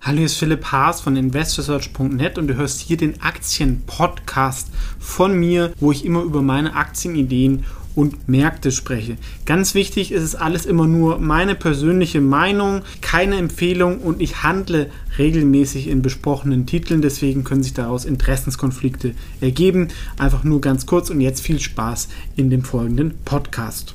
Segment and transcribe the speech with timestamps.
[0.00, 4.68] Hallo, hier ist Philipp Haas von investorsearch.net und du hörst hier den Aktien-Podcast
[4.98, 9.18] von mir, wo ich immer über meine Aktienideen und Märkte spreche.
[9.44, 14.90] Ganz wichtig ist es alles immer nur meine persönliche Meinung, keine Empfehlung und ich handle
[15.18, 19.88] regelmäßig in besprochenen Titeln, deswegen können sich daraus Interessenskonflikte ergeben.
[20.18, 23.94] Einfach nur ganz kurz und jetzt viel Spaß in dem folgenden Podcast.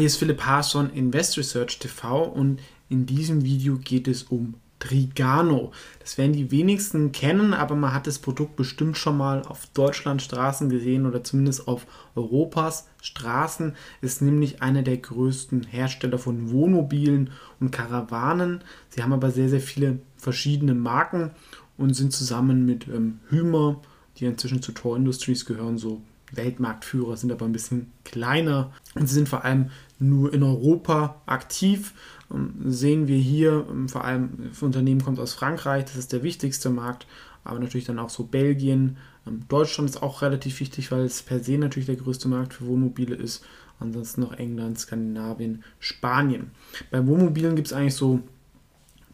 [0.00, 5.70] Ist Philipp Haas von Invest Research TV und in diesem Video geht es um Trigano.
[6.00, 10.20] Das werden die wenigsten kennen, aber man hat das Produkt bestimmt schon mal auf Deutschland
[10.20, 11.86] Straßen gesehen oder zumindest auf
[12.16, 13.76] Europas Straßen.
[14.00, 17.30] Ist nämlich einer der größten Hersteller von Wohnmobilen
[17.60, 18.64] und Karawanen.
[18.88, 21.30] Sie haben aber sehr, sehr viele verschiedene Marken
[21.76, 23.80] und sind zusammen mit ähm, Hymer,
[24.16, 29.14] die inzwischen zu Tor Industries gehören, so Weltmarktführer, sind aber ein bisschen kleiner und sie
[29.14, 31.94] sind vor allem nur in Europa aktiv.
[32.32, 36.22] Ähm, sehen wir hier, ähm, vor allem das Unternehmen kommt aus Frankreich, das ist der
[36.22, 37.06] wichtigste Markt,
[37.44, 38.96] aber natürlich dann auch so Belgien.
[39.26, 42.66] Ähm, Deutschland ist auch relativ wichtig, weil es per se natürlich der größte Markt für
[42.66, 43.44] Wohnmobile ist.
[43.80, 46.52] Ansonsten noch England, Skandinavien, Spanien.
[46.90, 48.20] Bei Wohnmobilen gibt es eigentlich so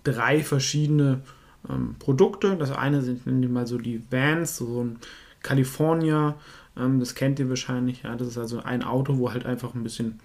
[0.05, 1.23] drei verschiedene
[1.69, 2.57] ähm, Produkte.
[2.57, 4.99] Das eine sind mal so die Vans, so ein
[5.43, 6.37] California,
[6.79, 8.03] ähm, das kennt ihr wahrscheinlich.
[8.03, 10.21] Ja, das ist also ein Auto, wo halt einfach ein bisschen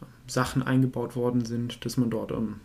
[0.00, 2.56] ähm, Sachen eingebaut worden sind, dass man dort ähm,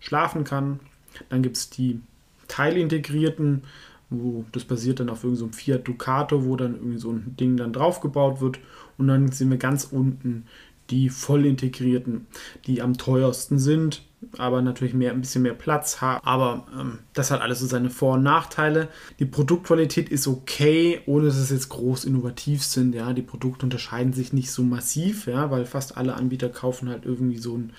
[0.00, 0.80] schlafen kann.
[1.28, 2.00] Dann gibt es die
[2.48, 3.62] teilintegrierten,
[4.10, 7.56] wo das basiert dann auf irgendeinem so Fiat Ducato, wo dann irgendwie so ein Ding
[7.56, 8.58] dann draufgebaut wird.
[8.98, 10.46] Und dann sehen wir ganz unten
[10.90, 12.26] die voll integrierten,
[12.66, 14.02] die am teuersten sind,
[14.38, 16.24] aber natürlich mehr, ein bisschen mehr Platz haben.
[16.24, 18.88] Aber ähm, das hat alles so seine Vor- und Nachteile.
[19.18, 22.94] Die Produktqualität ist okay, ohne dass es jetzt groß innovativ sind.
[22.94, 27.04] Ja, die Produkte unterscheiden sich nicht so massiv, ja, weil fast alle Anbieter kaufen halt
[27.04, 27.72] irgendwie so ein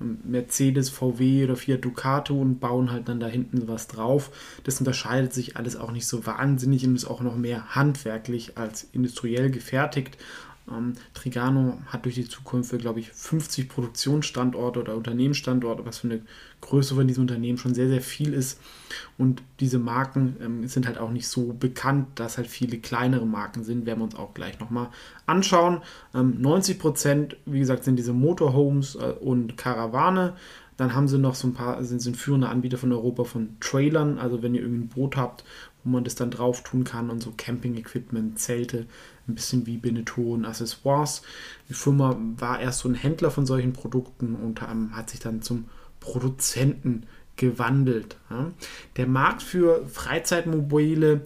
[0.00, 4.30] ähm, Mercedes, VW oder Fiat Ducato und bauen halt dann da hinten was drauf.
[4.64, 8.88] Das unterscheidet sich alles auch nicht so wahnsinnig und ist auch noch mehr handwerklich als
[8.92, 10.16] industriell gefertigt.
[10.70, 16.20] Ähm, Trigano hat durch die Zukunft, glaube ich, 50 Produktionsstandorte oder Unternehmensstandorte, was für eine
[16.60, 18.60] Größe von diesem Unternehmen schon sehr, sehr viel ist.
[19.16, 23.64] Und diese Marken ähm, sind halt auch nicht so bekannt, dass halt viele kleinere Marken
[23.64, 24.88] sind, werden wir uns auch gleich nochmal
[25.26, 25.82] anschauen.
[26.14, 30.34] Ähm, 90 Prozent, wie gesagt, sind diese Motorhomes äh, und Karawane.
[30.78, 34.18] Dann haben sie noch so ein paar, sind, sind führende Anbieter von Europa von Trailern.
[34.18, 35.44] Also wenn ihr irgendwie ein Boot habt,
[35.82, 38.86] wo man das dann drauf tun kann und so Camping-Equipment, Zelte,
[39.26, 41.22] ein bisschen wie Beneteau und Accessoires.
[41.68, 45.64] Die Firma war erst so ein Händler von solchen Produkten und hat sich dann zum
[45.98, 48.16] Produzenten gewandelt.
[48.96, 51.22] Der Markt für Freizeitmobile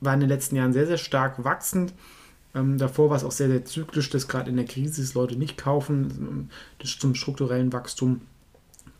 [0.00, 1.92] war in den letzten Jahren sehr, sehr stark wachsend.
[2.54, 5.58] Ähm, davor war es auch sehr, sehr zyklisch, dass gerade in der Krise Leute nicht
[5.58, 6.48] kaufen.
[6.78, 8.22] Das zum strukturellen Wachstum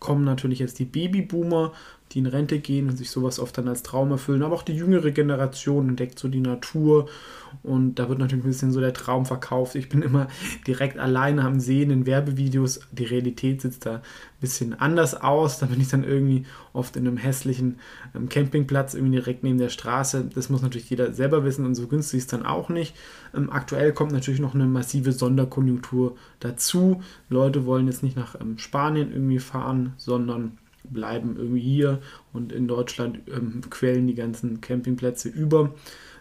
[0.05, 1.73] kommen natürlich jetzt die Babyboomer,
[2.13, 4.43] die in Rente gehen und sich sowas oft dann als Traum erfüllen.
[4.43, 7.09] Aber auch die jüngere Generation entdeckt so die Natur
[7.63, 9.75] und da wird natürlich ein bisschen so der Traum verkauft.
[9.75, 10.29] Ich bin immer
[10.67, 12.81] direkt alleine am Sehen in Werbevideos.
[12.93, 14.03] Die Realität sieht da ein
[14.41, 15.59] bisschen anders aus.
[15.59, 17.79] Da bin ich dann irgendwie oft in einem hässlichen
[18.15, 20.29] ähm, Campingplatz, irgendwie direkt neben der Straße.
[20.35, 22.95] Das muss natürlich jeder selber wissen und so günstig ist dann auch nicht.
[23.35, 27.03] Ähm, aktuell kommt natürlich noch eine massive Sonderkonjunktur dazu.
[27.29, 32.01] Leute wollen jetzt nicht nach ähm, Spanien irgendwie fahren, sondern bleiben irgendwie hier
[32.33, 35.75] und in Deutschland ähm, quellen die ganzen Campingplätze über.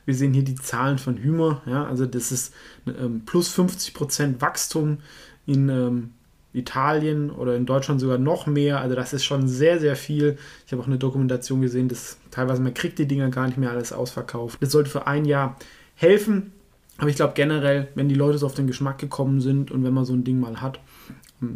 [0.06, 2.54] Wir sehen hier die Zahlen von Hümer, ja, also das ist
[2.88, 4.98] ähm, plus 50% Wachstum
[5.46, 6.10] in ähm,
[6.54, 8.80] Italien oder in Deutschland sogar noch mehr.
[8.80, 10.38] Also das ist schon sehr, sehr viel.
[10.66, 13.72] Ich habe auch eine Dokumentation gesehen, dass teilweise man kriegt die Dinger gar nicht mehr
[13.72, 14.60] alles ausverkauft.
[14.62, 15.58] Das sollte für ein Jahr
[15.96, 16.52] helfen.
[16.98, 19.94] Aber ich glaube generell, wenn die Leute so auf den Geschmack gekommen sind und wenn
[19.94, 20.80] man so ein Ding mal hat,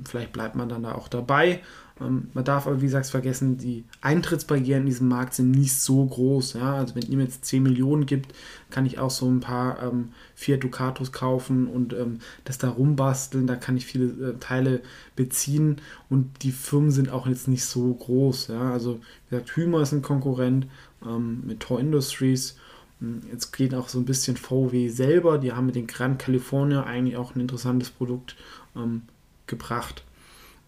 [0.05, 1.61] vielleicht bleibt man dann da auch dabei.
[1.99, 6.05] Ähm, man darf aber, wie gesagt, vergessen, die Eintrittsbarrieren in diesem Markt sind nicht so
[6.05, 6.53] groß.
[6.53, 6.75] Ja?
[6.75, 8.33] Also wenn ihr mir jetzt 10 Millionen gibt,
[8.69, 13.47] kann ich auch so ein paar ähm, Fiat Ducatos kaufen und ähm, das da rumbasteln.
[13.47, 14.81] Da kann ich viele äh, Teile
[15.15, 15.77] beziehen
[16.09, 18.49] und die Firmen sind auch jetzt nicht so groß.
[18.49, 18.71] Ja?
[18.71, 18.99] Also
[19.29, 20.67] wie gesagt, Hymer ist ein Konkurrent
[21.05, 22.57] ähm, mit Tor Industries.
[22.99, 25.37] Hm, jetzt geht auch so ein bisschen VW selber.
[25.37, 28.35] Die haben mit den Grand California eigentlich auch ein interessantes Produkt
[28.75, 29.03] ähm,
[29.47, 30.03] gebracht.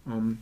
[0.06, 0.38] Ähm,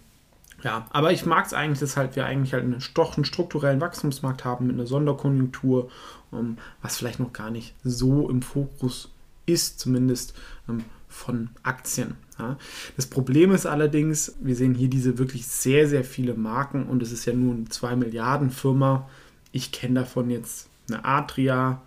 [0.63, 3.81] ja, aber ich mag es eigentlich, dass halt wir eigentlich halt einen, doch einen strukturellen
[3.81, 5.91] Wachstumsmarkt haben mit einer Sonderkonjunktur,
[6.33, 9.11] ähm, was vielleicht noch gar nicht so im Fokus
[9.47, 10.35] ist, zumindest
[10.69, 12.17] ähm, von Aktien.
[12.39, 12.57] Ja.
[12.97, 17.13] Das Problem ist allerdings, wir sehen hier diese wirklich sehr, sehr viele Marken und es
[17.13, 19.09] ist ja eine 2 Milliarden Firma.
[19.53, 21.83] Ich kenne davon jetzt eine Adria,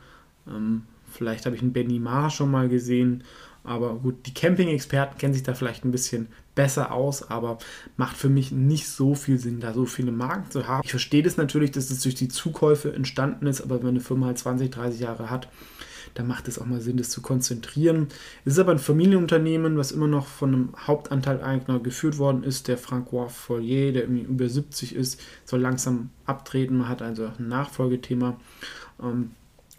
[0.47, 3.23] ähm, vielleicht habe ich einen Benny Mar schon mal gesehen,
[3.63, 7.57] aber gut, die Camping-Experten kennen sich da vielleicht ein bisschen besser aus, aber
[7.97, 10.81] macht für mich nicht so viel Sinn, da so viele Marken zu haben.
[10.83, 14.27] Ich verstehe das natürlich, dass es durch die Zukäufe entstanden ist, aber wenn eine Firma
[14.27, 15.47] halt 20, 30 Jahre hat,
[16.13, 18.07] dann macht es auch mal Sinn, das zu konzentrieren.
[18.43, 22.77] Es ist aber ein Familienunternehmen, was immer noch von einem Hauptanteileigner geführt worden ist, der
[22.77, 26.77] François Follier, der über 70 ist, soll langsam abtreten.
[26.77, 28.37] Man hat also ein Nachfolgethema.
[29.01, 29.31] Ähm,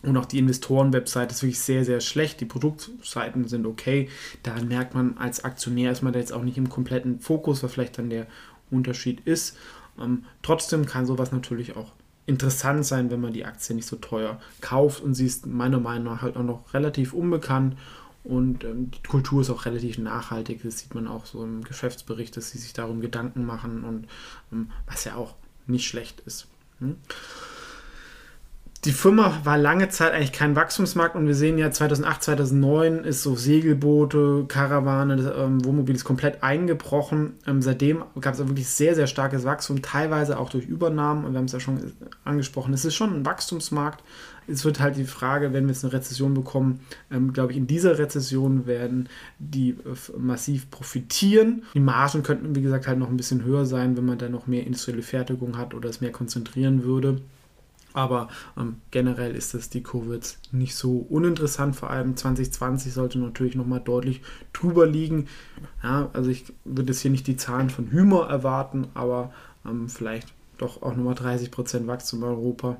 [0.03, 2.41] und auch die Investoren-Website ist wirklich sehr, sehr schlecht.
[2.41, 4.09] Die Produktseiten sind okay.
[4.43, 7.73] Da merkt man als Aktionär ist man da jetzt auch nicht im kompletten Fokus, was
[7.73, 8.27] vielleicht dann der
[8.71, 9.57] Unterschied ist.
[10.01, 11.93] Ähm, trotzdem kann sowas natürlich auch
[12.27, 15.03] interessant sein, wenn man die Aktie nicht so teuer kauft.
[15.03, 17.77] Und sie ist meiner Meinung nach halt auch noch relativ unbekannt.
[18.25, 20.63] Und ähm, die Kultur ist auch relativ nachhaltig.
[20.65, 24.07] Das sieht man auch so im Geschäftsbericht, dass sie sich darum Gedanken machen und
[24.53, 25.35] ähm, was ja auch
[25.67, 26.49] nicht schlecht ist.
[26.81, 26.97] Hm?
[28.85, 33.23] Die Firma war lange Zeit eigentlich kein Wachstumsmarkt und wir sehen ja 2008, 2009 ist
[33.23, 37.35] so Segelboote, Karawane, ähm, Wohnmobil ist komplett eingebrochen.
[37.47, 41.39] Ähm, seitdem gab es wirklich sehr, sehr starkes Wachstum, teilweise auch durch Übernahmen und wir
[41.39, 41.93] haben es ja schon
[42.25, 42.75] angesprochen.
[42.75, 44.03] Es ist schon ein Wachstumsmarkt.
[44.49, 46.81] Es wird halt die Frage, wenn wir jetzt eine Rezession bekommen,
[47.13, 49.09] ähm, glaube ich, in dieser Rezession werden
[49.39, 51.63] die äh, massiv profitieren.
[51.75, 54.49] Die Margen könnten, wie gesagt, halt noch ein bisschen höher sein, wenn man da noch
[54.49, 57.23] mehr industrielle Fertigung hat oder es mehr konzentrieren würde.
[57.95, 61.77] Aber ähm, generell ist das die Kurve jetzt nicht so uninteressant.
[61.77, 64.23] Vor allem 2020 sollte natürlich nochmal deutlich
[64.53, 65.29] drüber liegen.
[65.83, 69.33] Ja, also ich würde jetzt hier nicht die Zahlen von Hümer erwarten, aber
[69.67, 72.77] ähm, vielleicht doch auch nochmal 30% Wachstum in Europa.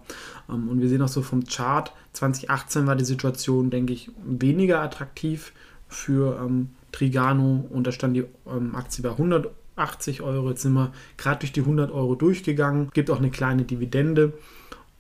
[0.49, 4.81] Ähm, und wir sehen auch so vom Chart, 2018 war die Situation, denke ich, weniger
[4.81, 5.53] attraktiv
[5.89, 10.51] für ähm, Trigano und da stand die ähm, Aktie bei 180 Euro.
[10.51, 12.91] Jetzt sind wir gerade durch die 100 Euro durchgegangen.
[12.93, 14.33] Gibt auch eine kleine Dividende.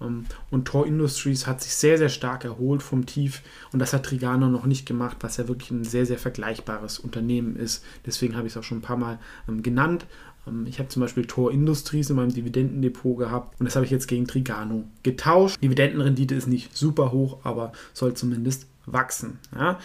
[0.03, 4.05] Ähm, und Tor Industries hat sich sehr, sehr stark erholt vom Tief und das hat
[4.05, 7.85] Trigano noch nicht gemacht, was ja wirklich ein sehr, sehr vergleichbares Unternehmen ist.
[8.07, 9.19] Deswegen habe ich es auch schon ein paar Mal
[9.49, 10.07] ähm, genannt.
[10.47, 13.91] Ähm, ich habe zum Beispiel Tor Industries in meinem Dividendendepot gehabt und das habe ich
[13.91, 15.63] jetzt gegen Trigano getauscht.
[15.63, 19.39] Dividendenrendite ist nicht super hoch, aber soll zumindest wachsen.
[19.55, 19.79] Ja?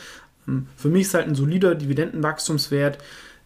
[0.78, 3.00] Für mich ist halt ein solider Dividendenwachstumswert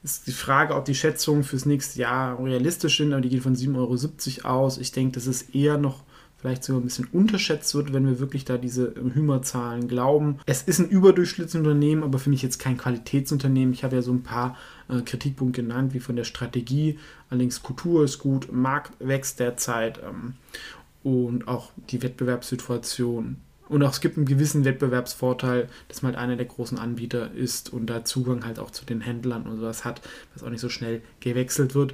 [0.04, 3.56] ist die Frage, ob die Schätzungen fürs nächste Jahr realistisch sind, aber die gehen von
[3.56, 4.78] 7,70 Euro aus.
[4.78, 6.04] Ich denke, das ist eher noch
[6.42, 10.40] vielleicht sogar ein bisschen unterschätzt wird, wenn wir wirklich da diese Hümer-Zahlen glauben.
[10.48, 13.74] Es ist ein Überdurchschnittsunternehmen, aber für mich jetzt kein Qualitätsunternehmen.
[13.74, 14.58] Ich habe ja so ein paar
[14.90, 16.98] äh, Kritikpunkte genannt, wie von der Strategie.
[17.30, 20.34] Allerdings Kultur ist gut, Markt wächst derzeit ähm,
[21.04, 23.38] und auch die Wettbewerbssituation.
[23.72, 27.72] Und auch es gibt einen gewissen Wettbewerbsvorteil, dass man halt einer der großen Anbieter ist
[27.72, 30.02] und da Zugang halt auch zu den Händlern und sowas hat,
[30.34, 31.94] was auch nicht so schnell gewechselt wird.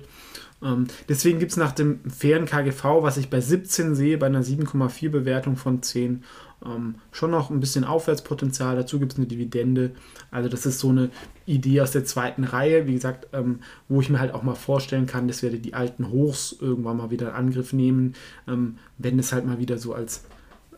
[0.63, 4.41] Ähm, deswegen gibt es nach dem fairen KGV, was ich bei 17 sehe, bei einer
[4.41, 6.23] 7,4 Bewertung von 10,
[6.65, 8.75] ähm, schon noch ein bisschen Aufwärtspotenzial.
[8.75, 9.91] Dazu gibt es eine Dividende.
[10.31, 11.11] Also das ist so eine
[11.45, 15.05] Idee aus der zweiten Reihe, wie gesagt, ähm, wo ich mir halt auch mal vorstellen
[15.05, 18.15] kann, dass wir die alten Hochs irgendwann mal wieder in Angriff nehmen,
[18.47, 20.23] ähm, wenn es halt mal wieder so als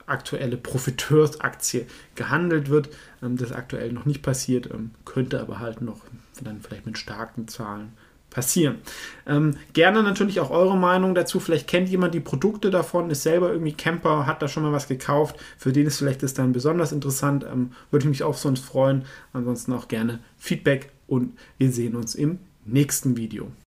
[0.10, 1.86] aktuelle Profiteursaktie
[2.16, 2.90] gehandelt wird.
[3.22, 6.02] Ähm, das aktuell noch nicht passiert, ähm, könnte aber halt noch
[6.42, 7.94] dann vielleicht mit starken Zahlen
[8.30, 8.78] passieren.
[9.26, 11.40] Ähm, gerne natürlich auch eure Meinung dazu.
[11.40, 14.88] Vielleicht kennt jemand die Produkte davon, ist selber irgendwie Camper, hat da schon mal was
[14.88, 15.38] gekauft.
[15.58, 17.46] Für den ist vielleicht das dann besonders interessant.
[17.52, 19.06] Ähm, würde mich auch sonst freuen.
[19.34, 23.52] Ansonsten auch gerne Feedback und wir sehen uns im nächsten Video.